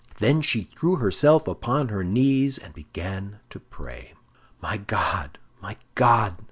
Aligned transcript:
Then 0.17 0.41
she 0.41 0.63
threw 0.63 0.95
herself 0.95 1.47
upon 1.47 1.89
her 1.89 2.03
knees, 2.03 2.57
and 2.57 2.73
began 2.73 3.39
to 3.51 3.59
pray. 3.59 4.15
"My 4.59 4.77
God, 4.77 5.37
my 5.61 5.77
God!" 5.93 6.35